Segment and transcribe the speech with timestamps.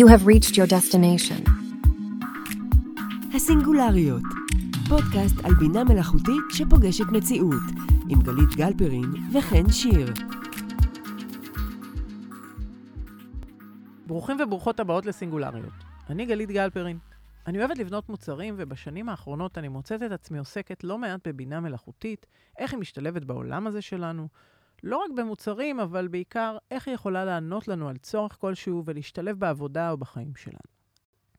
[0.00, 1.50] You have reached your destination.
[3.34, 4.22] הסינגולריות,
[4.88, 7.62] פודקאסט על בינה מלאכותית שפוגשת מציאות,
[8.08, 10.06] עם גלית גלפרין וחן שיר.
[14.06, 15.72] ברוכים וברוכות הבאות לסינגולריות.
[16.10, 16.98] אני גלית גלפרין.
[17.46, 22.26] אני אוהבת לבנות מוצרים, ובשנים האחרונות אני מוצאת את עצמי עוסקת לא מעט בבינה מלאכותית,
[22.58, 24.28] איך היא משתלבת בעולם הזה שלנו,
[24.84, 29.90] לא רק במוצרים, אבל בעיקר איך היא יכולה לענות לנו על צורך כלשהו ולהשתלב בעבודה
[29.90, 30.58] או בחיים שלנו.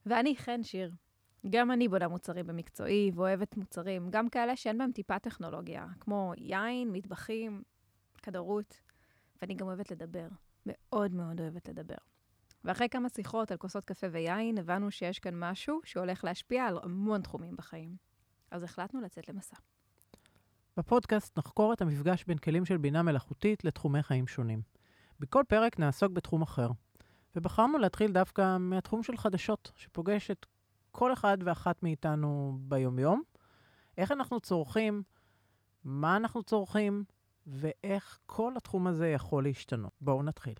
[0.06, 0.92] ואני חן שיר.
[1.50, 6.92] גם אני בונה מוצרים במקצועי ואוהבת מוצרים, גם כאלה שאין בהם טיפה טכנולוגיה, כמו יין,
[6.92, 7.62] מטבחים,
[8.22, 8.80] כדרות,
[9.42, 10.28] ואני גם אוהבת לדבר.
[10.66, 11.96] מאוד מאוד אוהבת לדבר.
[12.64, 17.22] ואחרי כמה שיחות על כוסות קפה ויין, הבנו שיש כאן משהו שהולך להשפיע על המון
[17.22, 17.96] תחומים בחיים.
[18.50, 19.56] אז החלטנו לצאת למסע.
[20.76, 24.62] בפודקאסט נחקור את המפגש בין כלים של בינה מלאכותית לתחומי חיים שונים.
[25.20, 26.70] בכל פרק נעסוק בתחום אחר,
[27.36, 30.46] ובחרנו להתחיל דווקא מהתחום של חדשות, שפוגש את
[30.90, 33.22] כל אחד ואחת מאיתנו ביומיום.
[33.98, 35.02] איך אנחנו צורכים,
[35.84, 37.04] מה אנחנו צורכים,
[37.46, 39.92] ואיך כל התחום הזה יכול להשתנות.
[40.00, 40.54] בואו נתחיל.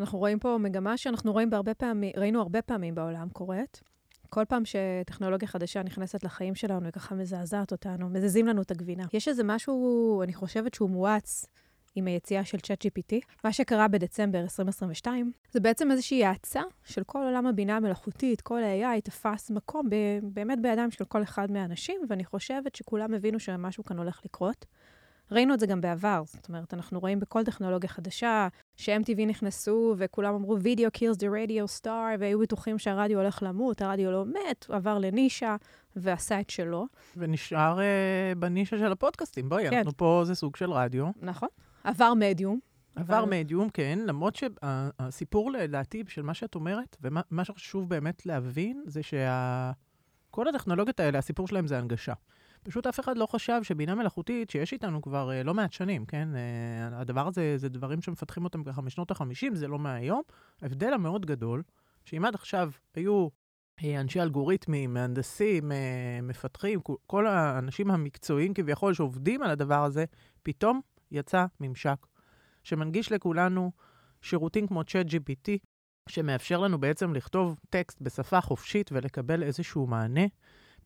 [0.00, 3.82] אנחנו רואים פה מגמה שאנחנו רואים בהרבה פעמים, ראינו הרבה פעמים בעולם קורית.
[4.30, 9.04] כל פעם שטכנולוגיה חדשה נכנסת לחיים שלנו, היא ככה מזעזעת אותנו, מזיזים לנו את הגבינה.
[9.12, 11.46] יש איזה משהו, אני חושבת שהוא מואץ
[11.94, 13.16] עם היציאה של ChatGPT.
[13.44, 19.00] מה שקרה בדצמבר 2022, זה בעצם איזושהי האצה של כל עולם הבינה המלאכותית, כל ה-AI
[19.00, 23.98] תפס מקום ב- באמת בידיים של כל אחד מהאנשים, ואני חושבת שכולם הבינו שמשהו כאן
[23.98, 24.66] הולך לקרות.
[25.30, 30.34] ראינו את זה גם בעבר, זאת אומרת, אנחנו רואים בכל טכנולוגיה חדשה, ש-MTV נכנסו וכולם
[30.34, 34.98] אמרו, video kills the radio star, והיו בטוחים שהרדיו הולך למות, הרדיו לא מת, עבר
[34.98, 35.56] לנישה
[35.96, 36.86] ועשה את שלו.
[37.16, 39.48] ונשאר uh, בנישה של הפודקאסטים.
[39.48, 39.76] בואי, כן.
[39.76, 41.06] אנחנו פה זה סוג של רדיו.
[41.22, 41.48] נכון.
[41.84, 42.58] עבר מדיום.
[42.96, 43.30] עבר אבל...
[43.30, 50.44] מדיום, כן, למרות שהסיפור לדעתי של מה שאת אומרת, ומה שחשוב באמת להבין, זה שכל
[50.44, 50.50] שה...
[50.54, 52.12] הטכנולוגיות האלה, הסיפור שלהם זה הנגשה.
[52.66, 56.28] פשוט אף אחד לא חשב שבינה מלאכותית, שיש איתנו כבר uh, לא מעט שנים, כן?
[56.32, 60.22] Uh, הדבר הזה, זה דברים שמפתחים אותם ככה משנות ה-50, זה לא מהיום.
[60.62, 61.62] ההבדל המאוד גדול,
[62.04, 63.28] שאם עד עכשיו היו
[63.80, 65.72] uh, אנשי אלגוריתמים, מהנדסים,
[66.22, 70.04] מפתחים, כל האנשים המקצועיים כביכול שעובדים על הדבר הזה,
[70.42, 72.06] פתאום יצא ממשק
[72.64, 73.72] שמנגיש לכולנו
[74.20, 75.50] שירותים כמו ChatGPT,
[76.08, 80.26] שמאפשר לנו בעצם לכתוב טקסט בשפה חופשית ולקבל איזשהו מענה.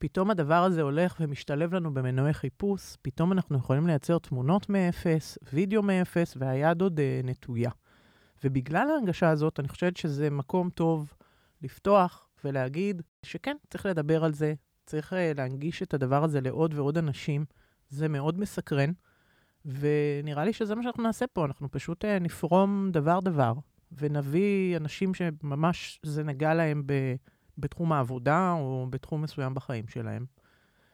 [0.03, 5.83] פתאום הדבר הזה הולך ומשתלב לנו במנועי חיפוש, פתאום אנחנו יכולים לייצר תמונות מאפס, וידאו
[5.83, 7.71] מאפס, והיד עוד uh, נטויה.
[8.45, 11.13] ובגלל ההנגשה הזאת, אני חושבת שזה מקום טוב
[11.63, 14.55] לפתוח ולהגיד שכן, צריך לדבר על זה,
[14.87, 17.45] צריך uh, להנגיש את הדבר הזה לעוד ועוד אנשים.
[17.89, 18.91] זה מאוד מסקרן,
[19.65, 23.53] ונראה לי שזה מה שאנחנו נעשה פה, אנחנו פשוט uh, נפרום דבר-דבר,
[23.93, 26.93] ונביא אנשים שממש זה נגע להם ב...
[27.61, 30.25] בתחום העבודה או בתחום מסוים בחיים שלהם.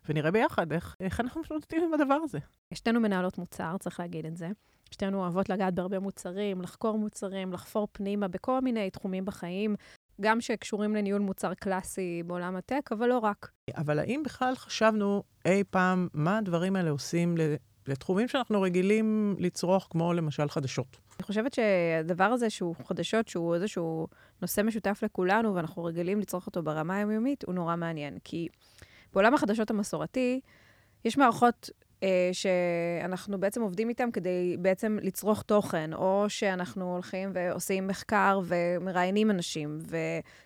[0.09, 2.39] ונראה ביחד איך, איך אנחנו מתמודדים עם הדבר הזה.
[2.75, 4.49] שתינו מנהלות מוצר, צריך להגיד את זה.
[4.91, 9.77] שתינו אוהבות לגעת בהרבה מוצרים, לחקור מוצרים, לחפור פנימה בכל מיני תחומים בחיים,
[10.21, 13.51] גם שקשורים לניהול מוצר קלאסי בעולם הטק, אבל לא רק.
[13.77, 17.37] אבל האם בכלל חשבנו אי פעם מה הדברים האלה עושים
[17.89, 20.97] לתחומים שאנחנו רגילים לצרוך, כמו למשל חדשות?
[21.19, 24.07] אני חושבת שהדבר הזה שהוא חדשות, שהוא איזשהו
[24.43, 28.19] נושא משותף לכולנו, ואנחנו רגילים לצרוך אותו ברמה היומיומית, הוא נורא מעניין.
[28.25, 28.49] כי
[29.13, 30.41] בעולם החדשות המסורתי,
[31.05, 31.71] יש מערכות
[32.33, 39.79] שאנחנו בעצם עובדים איתן כדי בעצם לצרוך תוכן, או שאנחנו הולכים ועושים מחקר ומראיינים אנשים.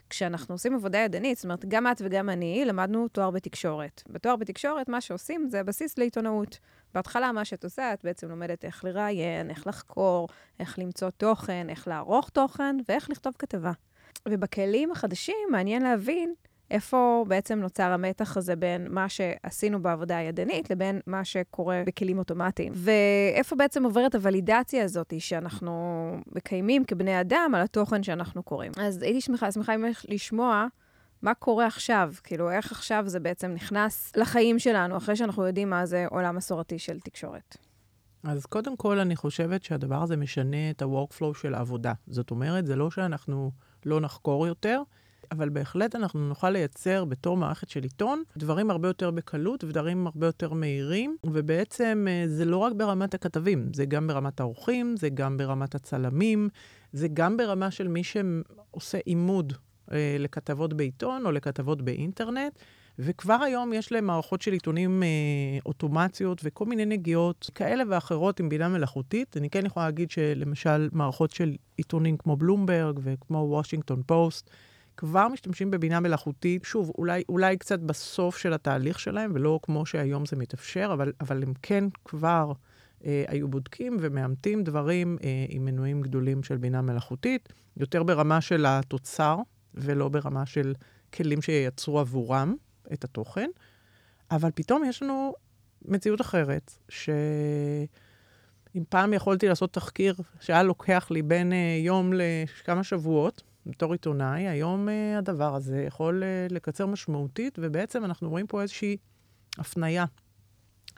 [0.06, 4.02] וכשאנחנו עושים עבודה ידנית, זאת אומרת, גם את וגם אני למדנו תואר בתקשורת.
[4.08, 6.58] בתואר בתקשורת, מה שעושים זה הבסיס לעיתונאות.
[6.94, 10.28] בהתחלה, מה שאת עושה, את בעצם לומדת איך לראיין, איך לחקור,
[10.60, 13.72] איך למצוא תוכן, איך לערוך תוכן ואיך לכתוב כתבה.
[14.28, 16.34] ובכלים החדשים מעניין להבין
[16.70, 22.72] איפה בעצם נוצר המתח הזה בין מה שעשינו בעבודה הידנית לבין מה שקורה בכלים אוטומטיים.
[22.76, 28.72] ואיפה בעצם עוברת הוולידציה הזאת שאנחנו מקיימים כבני אדם על התוכן שאנחנו קוראים.
[28.76, 30.66] אז הייתי שמחה, שמחה ממך לשמוע
[31.22, 35.86] מה קורה עכשיו, כאילו איך עכשיו זה בעצם נכנס לחיים שלנו, אחרי שאנחנו יודעים מה
[35.86, 37.56] זה עולם מסורתי של תקשורת.
[38.24, 41.92] אז קודם כל, אני חושבת שהדבר הזה משנה את ה-workflow של העבודה.
[42.06, 43.50] זאת אומרת, זה לא שאנחנו
[43.86, 44.82] לא נחקור יותר,
[45.32, 50.26] אבל בהחלט אנחנו נוכל לייצר בתור מערכת של עיתון דברים הרבה יותר בקלות ודברים הרבה
[50.26, 55.36] יותר מהירים, ובעצם אה, זה לא רק ברמת הכתבים, זה גם ברמת האורחים, זה גם
[55.36, 56.48] ברמת הצלמים,
[56.92, 59.52] זה גם ברמה של מי שעושה עימוד
[59.92, 62.58] אה, לכתבות בעיתון או לכתבות באינטרנט.
[62.98, 65.08] וכבר היום יש להם מערכות של עיתונים אה,
[65.66, 69.36] אוטומציות וכל מיני נגיעות כאלה ואחרות עם בינה מלאכותית.
[69.36, 74.50] אני כן יכולה להגיד שלמשל מערכות של עיתונים כמו בלומברג וכמו וושינגטון פוסט,
[75.00, 80.26] כבר משתמשים בבינה מלאכותית, שוב, אולי, אולי קצת בסוף של התהליך שלהם, ולא כמו שהיום
[80.26, 82.52] זה מתאפשר, אבל, אבל הם כן כבר
[83.04, 88.64] אה, היו בודקים ומאמתים דברים אה, עם מנועים גדולים של בינה מלאכותית, יותר ברמה של
[88.68, 89.36] התוצר,
[89.74, 90.74] ולא ברמה של
[91.14, 92.54] כלים שייצרו עבורם
[92.92, 93.50] את התוכן.
[94.30, 95.34] אבל פתאום יש לנו
[95.84, 97.84] מציאות אחרת, שאם
[98.88, 104.88] פעם יכולתי לעשות תחקיר שהיה לוקח לי בין אה, יום לכמה שבועות, בתור עיתונאי, היום
[104.88, 108.96] uh, הדבר הזה יכול uh, לקצר משמעותית, ובעצם אנחנו רואים פה איזושהי
[109.58, 110.04] הפנייה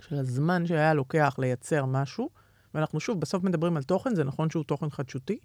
[0.03, 2.31] של הזמן שהיה לוקח לייצר משהו,
[2.75, 5.38] ואנחנו שוב, בסוף מדברים על תוכן, זה נכון שהוא תוכן חדשותי,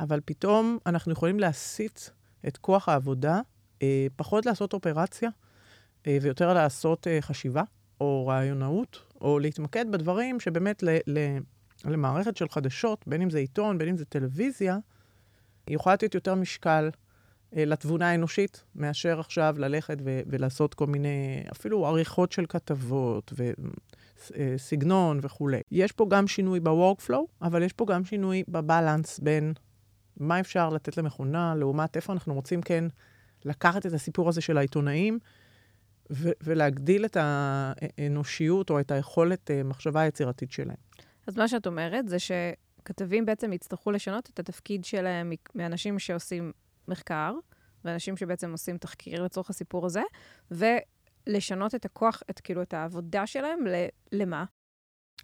[0.00, 2.00] אבל פתאום אנחנו יכולים להסיט
[2.48, 3.40] את כוח העבודה,
[3.78, 3.82] uh,
[4.16, 7.62] פחות לעשות אופרציה, uh, ויותר לעשות uh, חשיבה,
[8.00, 11.18] או רעיונאות, או להתמקד בדברים שבאמת ל, ל,
[11.84, 14.78] למערכת של חדשות, בין אם זה עיתון, בין אם זה טלוויזיה,
[15.66, 16.90] היא יכולה לתת יותר משקל
[17.56, 23.32] אה, לתבונה האנושית, מאשר עכשיו ללכת ו- ולעשות כל מיני, אפילו עריכות של כתבות
[24.30, 25.60] וסגנון אה, וכולי.
[25.70, 29.52] יש פה גם שינוי ב-workflow, אבל יש פה גם שינוי בבלנס בין
[30.16, 32.84] מה אפשר לתת למכונה, לעומת איפה אנחנו רוצים כן
[33.44, 35.18] לקחת את הסיפור הזה של העיתונאים,
[36.12, 40.76] ו- ולהגדיל את האנושיות או את היכולת אה, מחשבה היצירתית שלהם.
[41.26, 42.16] אז מה שאת אומרת זה.
[42.84, 46.52] כתבים בעצם יצטרכו לשנות את התפקיד שלהם מאנשים שעושים
[46.88, 47.34] מחקר,
[47.84, 50.02] ואנשים שבעצם עושים תחקיר לצורך הסיפור הזה,
[50.50, 53.58] ולשנות את הכוח, את כאילו, את העבודה שלהם
[54.12, 54.44] למה?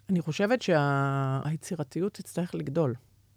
[0.09, 2.23] אני חושבת שהיצירתיות שה...
[2.23, 2.95] תצטרך לגדול.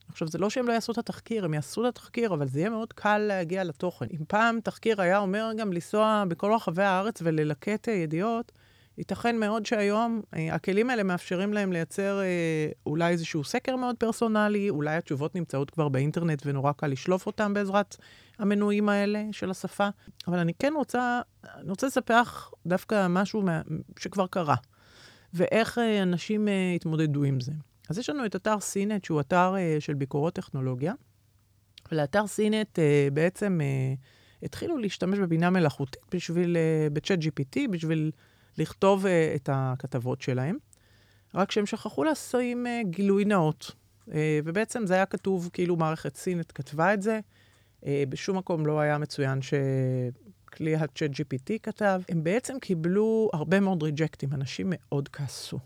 [0.08, 2.70] עכשיו, זה לא שהם לא יעשו את התחקיר, הם יעשו את התחקיר, אבל זה יהיה
[2.70, 4.06] מאוד קל להגיע לתוכן.
[4.10, 8.52] אם פעם תחקיר היה אומר גם לנסוע בכל רחבי הארץ וללקט אה, ידיעות,
[8.99, 14.70] ייתכן מאוד שהיום אה, הכלים האלה מאפשרים להם לייצר אה, אולי איזשהו סקר מאוד פרסונלי,
[14.70, 17.96] אולי התשובות נמצאות כבר באינטרנט ונורא קל לשלוף אותם בעזרת
[18.38, 19.88] המנועים האלה של השפה.
[20.29, 23.62] אבל אני כן רוצה, אני רוצה לספר לך דווקא משהו מה,
[23.99, 24.56] שכבר קרה,
[25.35, 27.52] ואיך אה, אנשים אה, התמודדו עם זה.
[27.91, 30.93] אז יש לנו את אתר סינט, שהוא אתר אה, של ביקורות טכנולוגיה,
[31.93, 33.94] ולאתר סינט אה, בעצם אה,
[34.43, 38.11] התחילו להשתמש בבינה מלאכותית בשביל, אה, בצ'אט GPT, בשביל...
[38.58, 40.56] לכתוב uh, את הכתבות שלהם,
[41.34, 43.70] רק שהם שכחו לשים uh, גילוי נאות.
[44.08, 44.12] Uh,
[44.44, 47.20] ובעצם זה היה כתוב כאילו מערכת סינית כתבה את זה.
[47.80, 52.02] Uh, בשום מקום לא היה מצוין שכלי ה-chat GPT כתב.
[52.08, 55.58] הם בעצם קיבלו הרבה מאוד ריג'קטים, אנשים מאוד כעסו.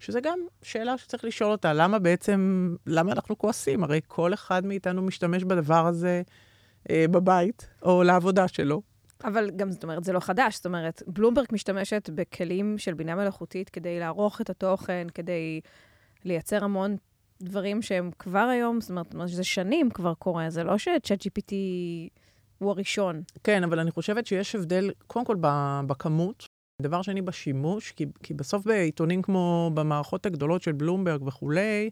[0.00, 3.84] שזה גם שאלה שצריך לשאול אותה, למה בעצם, למה אנחנו כועסים?
[3.84, 6.22] הרי כל אחד מאיתנו משתמש בדבר הזה
[6.90, 8.82] אה, בבית, או לעבודה שלו.
[9.24, 10.56] אבל גם, זאת אומרת, זה לא חדש.
[10.56, 15.60] זאת אומרת, בלומברג משתמשת בכלים של בינה מלאכותית כדי לערוך את התוכן, כדי
[16.24, 16.96] לייצר המון
[17.42, 21.52] דברים שהם כבר היום, זאת אומרת, זה שנים כבר קורה, זה לא ש-chat GPT
[22.58, 23.22] הוא הראשון.
[23.44, 25.36] כן, אבל אני חושבת שיש הבדל, קודם כל,
[25.86, 26.46] בכמות.
[26.82, 31.90] דבר שני, בשימוש, כי, כי בסוף בעיתונים כמו במערכות הגדולות של בלומברג וכולי,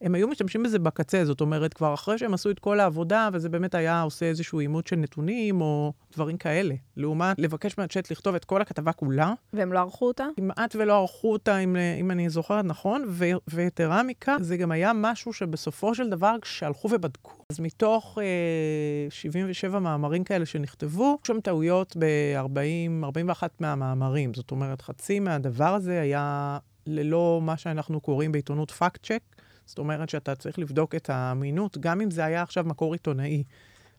[0.00, 3.48] הם היו משתמשים בזה בקצה, זאת אומרת, כבר אחרי שהם עשו את כל העבודה, וזה
[3.48, 6.74] באמת היה עושה איזשהו אימות של נתונים, או דברים כאלה.
[6.96, 9.32] לעומת לבקש מהצ'אט לכתוב את כל הכתבה כולה.
[9.52, 10.26] והם לא ערכו אותה?
[10.36, 14.92] כמעט ולא ערכו אותה, אם, אם אני זוכרת נכון, ו, ויתרה מכך, זה גם היה
[14.94, 21.96] משהו שבסופו של דבר, כשהלכו ובדקו, אז מתוך אה, 77 מאמרים כאלה שנכתבו, שם טעויות
[21.98, 24.34] ב-40, 41 מהמאמרים.
[24.34, 29.33] זאת אומרת, חצי מהדבר הזה היה ללא מה שאנחנו קוראים בעיתונות פאקט צ'ק.
[29.66, 33.44] זאת אומרת שאתה צריך לבדוק את האמינות, גם אם זה היה עכשיו מקור עיתונאי,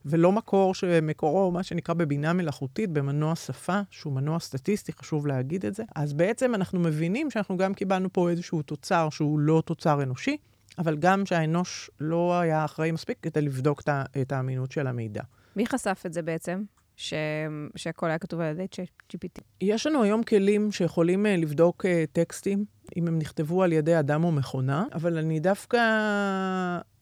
[0.05, 5.75] ולא מקור שמקורו, מה שנקרא בבינה מלאכותית, במנוע שפה, שהוא מנוע סטטיסטי, חשוב להגיד את
[5.75, 5.83] זה.
[5.95, 10.37] אז בעצם אנחנו מבינים שאנחנו גם קיבלנו פה איזשהו תוצר שהוא לא תוצר אנושי,
[10.77, 13.81] אבל גם שהאנוש לא היה אחראי מספיק כדי לבדוק
[14.21, 15.23] את האמינות של המידע.
[15.55, 16.63] מי חשף את זה בעצם?
[16.95, 17.13] ש...
[17.75, 18.65] שהכל היה כתוב על ידי
[19.13, 19.41] GPT.
[19.61, 22.65] יש לנו היום כלים שיכולים uh, לבדוק uh, טקסטים,
[22.97, 25.79] אם הם נכתבו על ידי אדם או מכונה, אבל אני דווקא,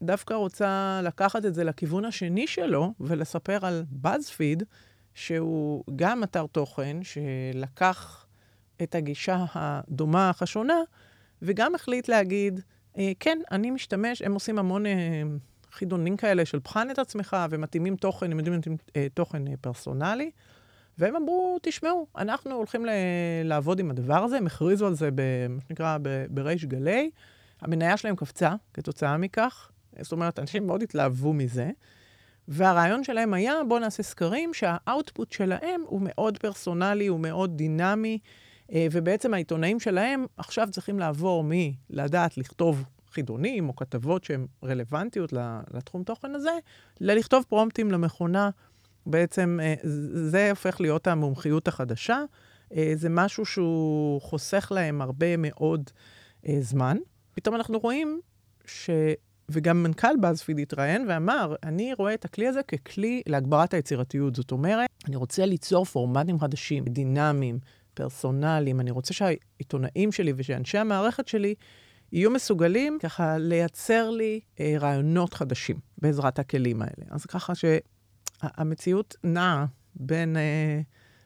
[0.02, 4.64] דווקא רוצה לקחת את זה לכיוון השני שלו ולספר על BuzzFeed,
[5.14, 8.26] שהוא גם אתר תוכן שלקח
[8.84, 10.78] את הגישה הדומה אך השונה,
[11.42, 12.60] וגם החליט להגיד,
[12.98, 14.86] אה, כן, אני משתמש, הם עושים המון...
[14.86, 15.24] אה,
[15.74, 20.32] חידונים כאלה של בחן את עצמך ומתאימים תוכן, הם יודעים להתאים אה, תוכן פרסונלי.
[20.98, 22.90] והם אמרו, תשמעו, אנחנו הולכים ל-
[23.44, 25.98] לעבוד עם הדבר הזה, הם הכריזו על זה, במה שנקרא,
[26.30, 27.10] בריש גלי.
[27.62, 29.72] המניה שלהם קפצה כתוצאה מכך,
[30.02, 31.72] זאת אומרת, אנשים מאוד התלהבו מזה.
[32.48, 38.20] והרעיון שלהם היה, בואו נעשה סקרים שהאוטפוט שלהם הוא מאוד פרסונלי, הוא מאוד דינמי,
[38.74, 45.34] אה, ובעצם העיתונאים שלהם עכשיו צריכים לעבור מלדעת לכתוב חידונים או כתבות שהן רלוונטיות
[45.74, 46.52] לתחום תוכן הזה,
[47.02, 48.50] ללכתוב פרומפטים למכונה.
[49.06, 49.74] בעצם אה,
[50.14, 52.24] זה הופך להיות המומחיות החדשה.
[52.76, 55.90] אה, זה משהו שהוא חוסך להם הרבה מאוד
[56.60, 56.98] זמן.
[57.34, 58.22] פתאום אנחנו רואים
[58.66, 58.90] ש...
[59.50, 64.36] וגם מנכ"ל באזפיד התראיין ואמר, אני רואה את הכלי הזה ככלי להגברת היצירתיות.
[64.36, 67.60] זאת אומרת, אני רוצה ליצור פורמטים חדשים, דינמיים,
[67.94, 68.80] פרסונליים.
[68.80, 71.56] אני רוצה שהעיתונאים שלי ושאנשי המערכת שלי
[72.12, 77.06] יהיו מסוגלים ככה לייצר לי אה, רעיונות חדשים בעזרת הכלים האלה.
[77.10, 77.56] אז ככה
[78.44, 80.38] שהמציאות נעה בין...
[80.38, 80.82] אה,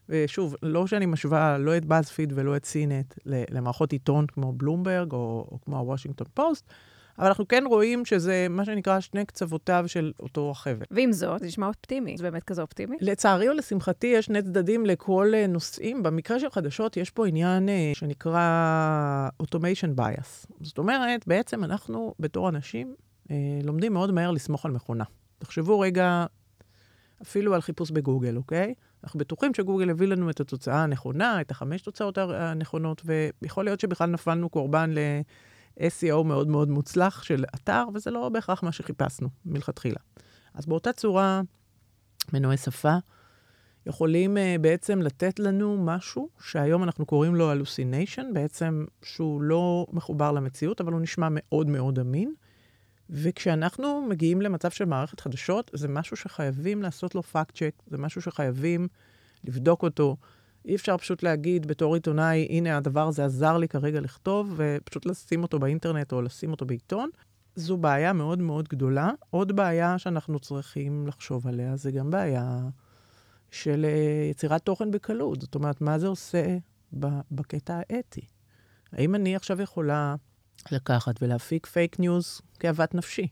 [0.10, 5.48] ושוב, לא שאני משווה לא את באזפיד ולא את סינט למערכות עיתון כמו בלומברג או,
[5.52, 6.66] או כמו הוושינגטון פוסט,
[7.20, 10.86] אבל אנחנו כן רואים שזה מה שנקרא שני קצוותיו של אותו החבל.
[10.92, 12.18] ועם זאת, זה נשמע אופטימי.
[12.18, 12.98] זה באמת כזה אופטימי?
[13.02, 16.04] לצערי או לשמחתי, יש שני צדדים לכל אה, נושאים.
[16.04, 20.48] במקרה של חדשות, יש פה עניין אה, שנקרא automation bias.
[20.62, 22.96] זאת אומרת, בעצם אנחנו, בתור אנשים,
[23.64, 25.04] לומדים מאוד מהר לסמוך על מכונה.
[25.40, 26.26] תחשבו רגע
[27.22, 28.74] אפילו על חיפוש בגוגל, אוקיי?
[29.04, 33.02] אנחנו בטוחים שגוגל הביא לנו את התוצאה הנכונה, את החמש תוצאות הנכונות,
[33.42, 35.00] ויכול להיות שבכלל נפלנו קורבן ל...
[35.80, 40.00] SEO מאוד מאוד מוצלח של אתר, וזה לא בהכרח מה שחיפשנו מלכתחילה.
[40.54, 41.42] אז באותה צורה,
[42.34, 42.96] מנועי שפה
[43.86, 50.32] יכולים uh, בעצם לתת לנו משהו שהיום אנחנו קוראים לו hallucination, בעצם שהוא לא מחובר
[50.32, 52.34] למציאות, אבל הוא נשמע מאוד מאוד אמין.
[53.10, 58.22] וכשאנחנו מגיעים למצב של מערכת חדשות, זה משהו שחייבים לעשות לו פאקט צ'ק, זה משהו
[58.22, 58.88] שחייבים
[59.44, 60.18] לבדוק אותו.
[60.66, 65.44] אי אפשר פשוט להגיד בתור עיתונאי, הנה הדבר הזה עזר לי כרגע לכתוב, ופשוט לשים
[65.44, 67.10] אותו באינטרנט או לשים אותו בעיתון.
[67.56, 69.12] זו בעיה מאוד מאוד גדולה.
[69.30, 72.60] עוד בעיה שאנחנו צריכים לחשוב עליה, זה גם בעיה
[73.52, 75.42] של uh, יצירת תוכן בקלות.
[75.42, 76.58] זאת אומרת, מה זה עושה
[77.32, 78.22] בקטע האתי?
[78.92, 80.16] האם אני עכשיו יכולה
[80.72, 83.28] לקחת ולהפיק פייק ניוז כאוות נפשי?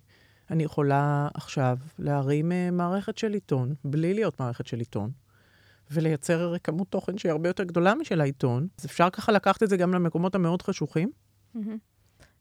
[0.52, 5.12] אני יכולה עכשיו להרים uh, מערכת של עיתון, בלי להיות מערכת של עיתון,
[5.92, 8.68] ולייצר כמות תוכן שהיא הרבה יותר גדולה משל העיתון.
[8.80, 11.12] אז אפשר ככה לקחת את זה גם למקומות המאוד חשוכים.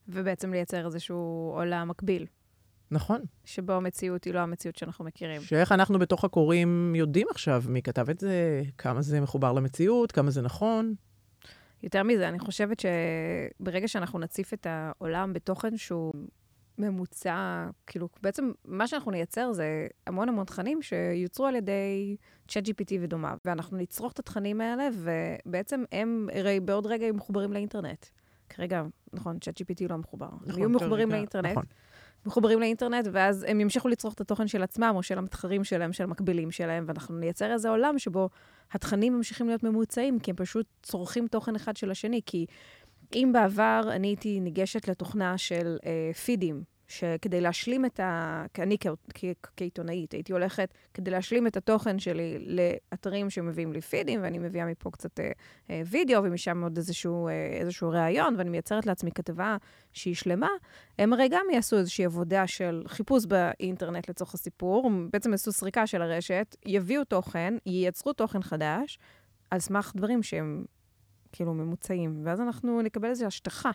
[0.07, 2.25] ובעצם לייצר איזשהו עולם מקביל.
[2.91, 3.21] נכון.
[3.45, 5.41] שבו המציאות היא לא המציאות שאנחנו מכירים.
[5.41, 10.31] שאיך אנחנו בתוך הקוראים יודעים עכשיו מי כתב את זה, כמה זה מחובר למציאות, כמה
[10.31, 10.95] זה נכון.
[11.85, 16.13] יותר מזה, אני חושבת שברגע שאנחנו נציף את העולם בתוכן שהוא
[16.77, 22.15] ממוצע, כאילו, בעצם מה שאנחנו נייצר זה המון המון תכנים שיוצרו על ידי
[22.49, 28.05] ChatGPT ודומיו, ואנחנו נצרוך את התכנים האלה, ובעצם הם, הרי בעוד רגע הם מחוברים לאינטרנט.
[28.49, 30.25] כרגע, נכון, ChatGPT לא מחובר.
[30.25, 31.51] נכון, הם יהיו מחוברים כרגע, לאינטרנט.
[31.51, 31.65] נכון.
[32.25, 36.03] מחוברים לאינטרנט, ואז הם ימשיכו לצרוך את התוכן של עצמם, או של המתחרים שלהם, של
[36.03, 38.29] המקבילים שלהם, ואנחנו נייצר איזה עולם שבו
[38.71, 42.21] התכנים ממשיכים להיות ממוצעים, כי הם פשוט צורכים תוכן אחד של השני.
[42.25, 42.45] כי
[43.13, 48.45] אם בעבר אני הייתי ניגשת לתוכנה של אה, פידים, שכדי להשלים את ה...
[48.53, 48.77] כי אני
[49.57, 54.91] כעיתונאית הייתי הולכת כדי להשלים את התוכן שלי לאתרים שמביאים לי פידים, ואני מביאה מפה
[54.91, 55.31] קצת אה,
[55.69, 59.57] אה, וידאו, ומשם עוד איזשהו, אה, איזשהו ראיון, ואני מייצרת לעצמי כתבה
[59.93, 60.49] שהיא שלמה,
[60.99, 66.01] הם הרי גם יעשו איזושהי עבודה של חיפוש באינטרנט לצורך הסיפור, בעצם יעשו סריקה של
[66.01, 68.99] הרשת, יביאו תוכן, ייצרו תוכן חדש,
[69.51, 70.65] על סמך דברים שהם
[71.31, 73.71] כאילו ממוצעים, ואז אנחנו נקבל איזו השטחה.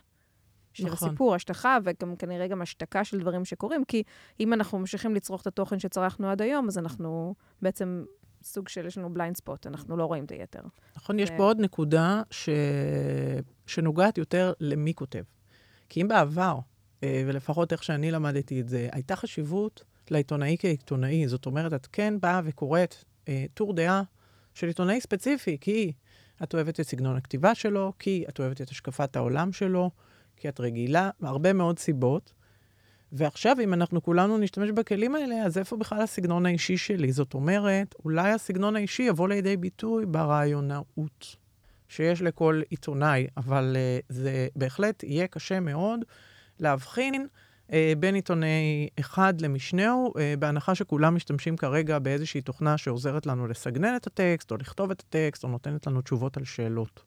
[0.72, 1.08] של נכון.
[1.08, 4.02] הסיפור, השטחה, וגם כנראה גם השתקה של דברים שקורים, כי
[4.40, 8.04] אם אנחנו ממשיכים לצרוך את התוכן שצרכנו עד היום, אז אנחנו בעצם
[8.42, 10.62] סוג של, יש לנו בליינד ספוט, אנחנו לא רואים את היתר.
[10.96, 11.20] נכון, ו...
[11.20, 12.48] יש פה עוד נקודה ש...
[13.66, 15.22] שנוגעת יותר למי כותב.
[15.88, 16.58] כי אם בעבר,
[17.02, 22.14] אה, ולפחות איך שאני למדתי את זה, הייתה חשיבות לעיתונאי כעיתונאי, זאת אומרת, את כן
[22.20, 22.94] באה וקוראת
[23.28, 24.02] אה, טור דעה
[24.54, 25.92] של עיתונאי ספציפי, כי
[26.42, 29.90] את אוהבת את סגנון הכתיבה שלו, כי את אוהבת את השקפת העולם שלו,
[30.40, 32.32] כי את רגילה, מהרבה מאוד סיבות.
[33.12, 37.12] ועכשיו, אם אנחנו כולנו נשתמש בכלים האלה, אז איפה בכלל הסגנון האישי שלי?
[37.12, 41.36] זאת אומרת, אולי הסגנון האישי יבוא לידי ביטוי ברעיונאות
[41.88, 46.00] שיש לכל עיתונאי, אבל uh, זה בהחלט יהיה קשה מאוד
[46.60, 47.26] להבחין
[47.68, 53.96] uh, בין עיתונאי אחד למשנהו, uh, בהנחה שכולם משתמשים כרגע באיזושהי תוכנה שעוזרת לנו לסגנן
[53.96, 57.02] את הטקסט, או לכתוב את הטקסט, או נותנת לנו תשובות על שאלות.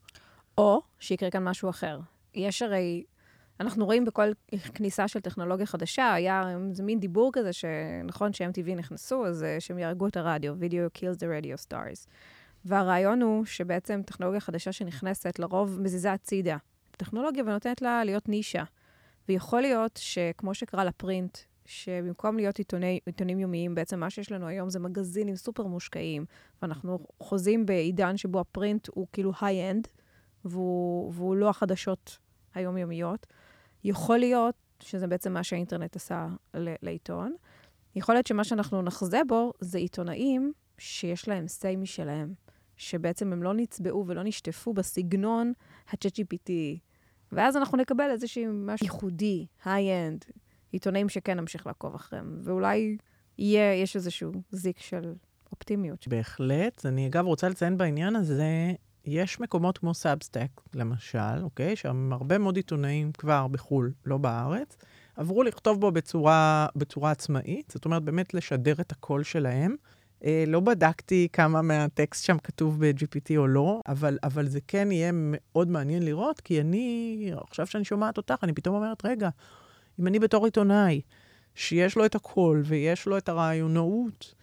[0.58, 2.00] או שיקרה כאן משהו אחר.
[2.36, 3.04] יש הרי
[3.60, 4.28] אנחנו רואים בכל
[4.74, 9.80] כניסה של טכנולוגיה חדשה, היה איזה מין דיבור כזה שנכון ש-MTV נכנסו, אז uh, שהם
[9.80, 12.08] יהרגו את הרדיו, video kills the radio stars.
[12.66, 16.58] והרעיון הוא שבעצם טכנולוגיה חדשה שנכנסת, לרוב מזיזה הצידה
[16.98, 18.64] טכנולוגיה ונותנת לה להיות נישה.
[19.30, 24.70] ויכול להיות שכמו שקרה לפרינט שבמקום להיות עיתוני, עיתונים יומיים, בעצם מה שיש לנו היום
[24.70, 26.26] זה מגזינים סופר מושקעים,
[26.62, 29.88] ואנחנו חוזים בעידן שבו ה print הוא כאילו high-end,
[30.46, 32.18] והוא, והוא לא החדשות
[32.56, 33.28] היומיומיות.
[33.84, 37.36] יכול להיות שזה בעצם מה שהאינטרנט עשה לעיתון.
[37.96, 42.34] יכול להיות שמה שאנחנו נחזה בו זה עיתונאים שיש להם say משלהם,
[42.78, 45.54] שבעצם הם לא נצבעו ולא נשטפו בסגנון
[45.90, 46.52] ה-chat GPT,
[47.32, 50.26] ואז אנחנו נקבל איזשהו משהו ייחודי, high-end,
[50.72, 52.98] עיתונאים שכן נמשיך לעקוב אחריהם, ואולי
[53.38, 55.14] יהיה, יש איזשהו זיק של
[55.52, 56.08] אופטימיות.
[56.08, 56.86] בהחלט.
[56.86, 58.74] אני אגב רוצה לציין בעניין הזה,
[59.06, 61.76] יש מקומות כמו Substack, למשל, אוקיי?
[61.76, 64.78] שם הרבה מאוד עיתונאים כבר בחו"ל, לא בארץ,
[65.16, 69.76] עברו לכתוב בו בצורה, בצורה עצמאית, זאת אומרת, באמת לשדר את הקול שלהם.
[70.24, 75.12] אה, לא בדקתי כמה מהטקסט שם כתוב ב-GPT או לא, אבל, אבל זה כן יהיה
[75.14, 79.30] מאוד מעניין לראות, כי אני, עכשיו שאני שומעת אותך, אני פתאום אומרת, רגע,
[80.00, 81.02] אם אני בתור עיתונאי,
[81.56, 84.34] שיש לו את הקול ויש לו את הרעיונאות,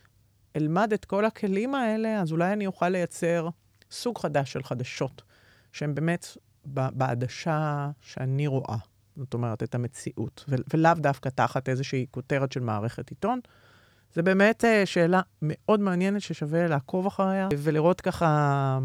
[0.56, 3.48] אלמד את כל הכלים האלה, אז אולי אני אוכל לייצר
[3.90, 5.22] סוג חדש של חדשות,
[5.72, 6.26] שהן באמת
[6.66, 8.76] בעדשה שאני רואה.
[9.16, 10.44] זאת אומרת, את המציאות,
[10.74, 13.40] ולאו דווקא תחת איזושהי כותרת של מערכת עיתון.
[14.14, 18.78] זה באמת אה, שאלה מאוד מעניינת ששווה לעקוב אחריה ולראות ככה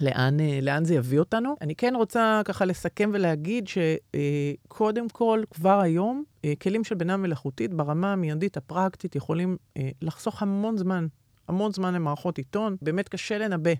[0.00, 1.56] לאן, אה, לאן זה יביא אותנו.
[1.60, 7.74] אני כן רוצה ככה לסכם ולהגיד שקודם כל, כבר היום, אה, כלים של בינה מלאכותית
[7.74, 9.56] ברמה המיידית הפרקטית יכולים
[10.02, 11.06] לחסוך המון זמן,
[11.48, 12.76] המון זמן למערכות עיתון.
[12.82, 13.70] באמת קשה לנבא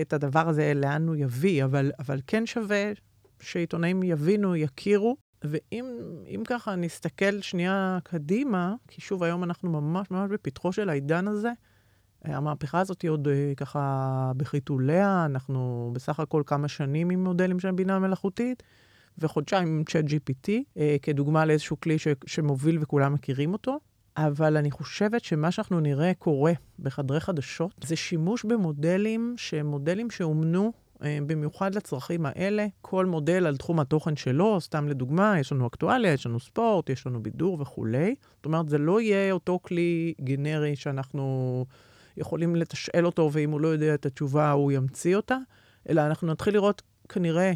[0.00, 2.92] את הדבר הזה, לאן הוא יביא, אבל, אבל כן שווה
[3.40, 10.72] שעיתונאים יבינו, יכירו, ואם ככה נסתכל שנייה קדימה, כי שוב, היום אנחנו ממש ממש בפתחו
[10.72, 11.50] של העידן הזה,
[12.24, 17.70] המהפכה הזאת היא עוד אה, ככה בחיתוליה, אנחנו בסך הכל כמה שנים עם מודלים של
[17.70, 18.62] בינה מלאכותית,
[19.18, 23.78] וחודשיים עם צ'אט GPT, אה, כדוגמה לאיזשהו כלי ש, שמוביל וכולם מכירים אותו.
[24.16, 30.72] אבל אני חושבת שמה שאנחנו נראה קורה בחדרי חדשות, זה שימוש במודלים שהם מודלים שאומנו
[31.02, 36.12] אה, במיוחד לצרכים האלה, כל מודל על תחום התוכן שלו, סתם לדוגמה, יש לנו אקטואליה,
[36.12, 38.14] יש לנו ספורט, יש לנו בידור וכולי.
[38.36, 41.64] זאת אומרת, זה לא יהיה אותו כלי גנרי שאנחנו
[42.16, 45.36] יכולים לתשאל אותו, ואם הוא לא יודע את התשובה, הוא ימציא אותה,
[45.88, 47.52] אלא אנחנו נתחיל לראות כנראה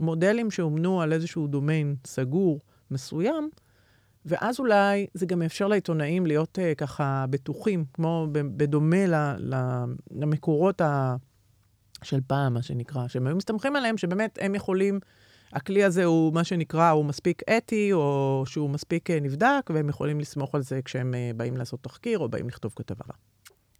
[0.00, 3.50] מודלים שאומנו על איזשהו דומיין סגור מסוים,
[4.26, 9.54] ואז אולי זה גם יאפשר לעיתונאים להיות uh, ככה בטוחים, כמו בדומה ל, ל,
[10.10, 11.16] למקורות ה...
[12.04, 15.00] של פעם, מה שנקרא, שהם היו מסתמכים עליהם, שבאמת הם יכולים,
[15.52, 20.20] הכלי הזה הוא מה שנקרא, הוא מספיק אתי, או שהוא מספיק אה, נבדק, והם יכולים
[20.20, 23.04] לסמוך על זה כשהם אה, באים לעשות תחקיר או באים לכתוב כתבה.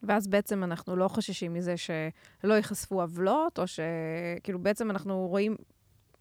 [0.02, 5.56] ואז בעצם אנחנו לא חוששים מזה שלא ייחשפו עוולות, או שכאילו בעצם אנחנו רואים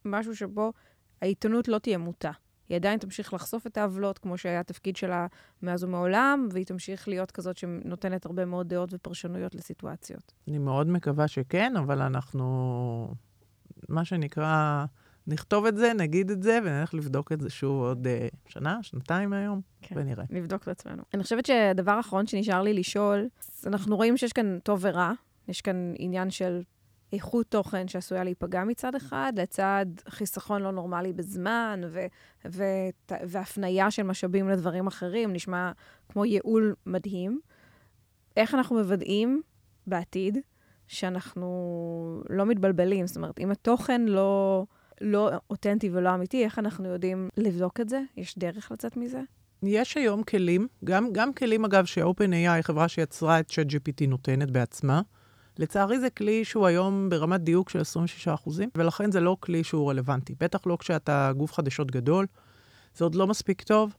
[0.06, 0.74] משהו שבו
[1.22, 2.32] העיתונות לא תהיה מוטה.
[2.72, 5.28] היא עדיין תמשיך לחשוף את העוולות, כמו שהיה התפקיד שלה
[5.62, 10.34] מאז ומעולם, והיא תמשיך להיות כזאת שנותנת הרבה מאוד דעות ופרשנויות לסיטואציות.
[10.48, 13.14] אני מאוד מקווה שכן, אבל אנחנו,
[13.90, 14.86] מה שנקרא,
[15.28, 19.30] נכתוב את זה, נגיד את זה, ונלך לבדוק את זה שוב עוד uh, שנה, שנתיים
[19.30, 20.24] מהיום, כן, ונראה.
[20.30, 21.04] נבדוק את עצמנו.
[21.14, 23.28] אני חושבת שהדבר האחרון שנשאר לי לשאול,
[23.66, 25.12] אנחנו רואים שיש כאן טוב ורע,
[25.48, 26.62] יש כאן עניין של
[27.13, 32.06] איכות תוכן שעשויה להיפגע מצד אחד, לצד חיסכון לא נורמלי בזמן ו-
[32.45, 35.71] ו- והפניה של משאבים לדברים אחרים, נשמע
[36.10, 37.39] כמו ייעול מדהים.
[38.38, 39.41] איך אנחנו מוודאים
[39.88, 40.38] בעתיד
[40.88, 43.08] שאנחנו לא מתבלבלים?
[43.08, 44.65] זאת אומרת, אם התוכן לא,
[45.02, 48.02] לא אותנטי ולא אמיתי, איך אנחנו יודעים לבדוק את זה?
[48.17, 49.21] יש דרך לצאת מזה?
[49.63, 55.02] יש היום כלים, גם, גם כלים, אגב, ש-OpenAI, חברה שיצרה את ChatGPT, נותנת בעצמה.
[55.60, 59.90] לצערי זה כלי שהוא היום ברמת דיוק של 26 אחוזים, ולכן זה לא כלי שהוא
[59.90, 60.36] רלוונטי.
[60.40, 62.26] בטח לא כשאתה גוף חדשות גדול,
[62.96, 63.96] זה עוד לא מספיק טוב.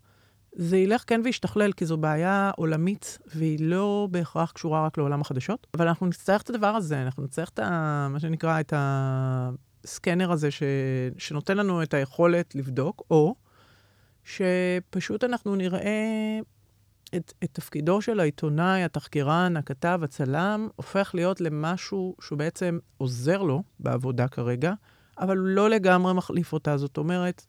[0.52, 5.66] זה ילך כן וישתכלל, כי זו בעיה עולמית, והיא לא בהכרח קשורה רק לעולם החדשות.
[5.74, 8.08] אבל אנחנו נצטרך את הדבר הזה, אנחנו נצטרך את ה...
[8.10, 10.62] מה שנקרא, את הסקנר הזה, ש...
[11.18, 13.34] שנותן לנו את היכולת לבדוק, או
[14.24, 16.38] שפשוט אנחנו נראה
[17.16, 23.62] את, את תפקידו של העיתונאי, התחקירן, הכתב, הצלם, הופך להיות למשהו שהוא בעצם עוזר לו
[23.80, 24.72] בעבודה כרגע,
[25.18, 26.76] אבל הוא לא לגמרי מחליף אותה.
[26.76, 27.44] זאת אומרת,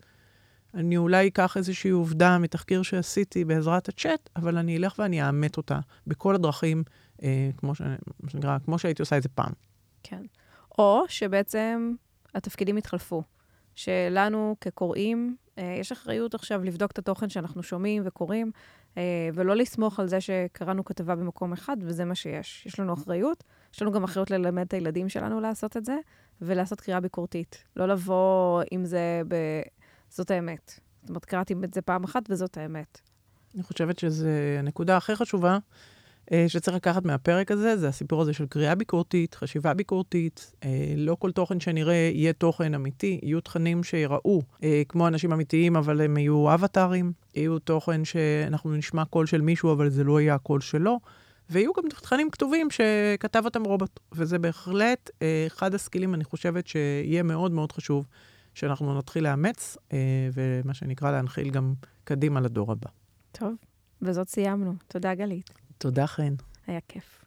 [0.74, 5.80] אני אולי אקח איזושהי עובדה מתחקיר שעשיתי בעזרת הצ'אט, אבל אני אלך ואני אאמת אותה
[6.08, 6.84] בכל הדרכים,
[7.24, 7.82] אה, כמו, ש,
[8.28, 9.52] שנקרא, כמו שהייתי עושה את זה פעם.
[10.04, 10.22] כן.
[10.78, 11.94] או שבעצם
[12.36, 13.24] התפקידים התחלפו.
[13.76, 18.52] שלנו כקוראים, יש אחריות עכשיו לבדוק את התוכן שאנחנו שומעים וקוראים,
[18.98, 22.66] אה, ולא לסמוך על זה שקראנו כתבה במקום אחד, וזה מה שיש.
[22.66, 25.98] יש לנו אחריות, יש לנו גם אחריות ללמד את הילדים שלנו לעשות את זה,
[26.42, 27.64] ולעשות קריאה ביקורתית.
[27.76, 29.36] לא לבוא עם זה ב...
[30.10, 30.80] זאת האמת.
[31.02, 33.02] זאת אומרת, קראתי את זה פעם אחת וזאת האמת.
[33.56, 34.28] אני חושבת שזו
[34.60, 35.58] הנקודה הכי חשובה אה,
[36.48, 40.54] שצריך לקחת מהפרק הזה, זה הסיפור הזה של קריאה ביקורתית, חשיבה ביקורתית.
[40.64, 45.76] אה, לא כל תוכן שנראה יהיה תוכן אמיתי, יהיו תכנים שיראו אה, כמו אנשים אמיתיים,
[45.76, 47.14] אבל הם יהיו אבטארים.
[47.36, 51.00] יהיו תוכן שאנחנו נשמע קול של מישהו, אבל זה לא יהיה הקול שלו.
[51.50, 54.00] ויהיו גם תכנים כתובים שכתב אותם רובוט.
[54.12, 55.10] וזה בהחלט
[55.48, 58.08] אחד הסקילים, אני חושבת, שיהיה מאוד מאוד חשוב
[58.54, 59.78] שאנחנו נתחיל לאמץ,
[60.34, 62.90] ומה שנקרא להנחיל גם קדימה לדור הבא.
[63.32, 63.54] טוב,
[64.02, 64.74] וזאת סיימנו.
[64.88, 65.63] תודה, גלית.
[65.84, 66.34] תודה, חן.
[66.68, 67.26] היה כיף.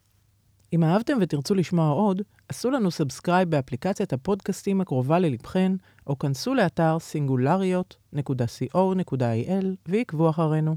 [0.73, 5.71] אם אהבתם ותרצו לשמוע עוד, עשו לנו subscribe באפליקציית הפודקאסטים הקרובה ללבכן,
[6.07, 10.75] או כנסו לאתר singulariot.co.il ועקבו אחרינו.